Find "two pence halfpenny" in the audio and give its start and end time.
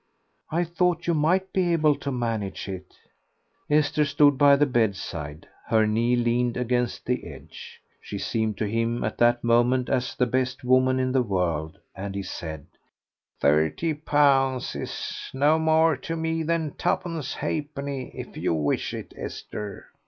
16.79-18.09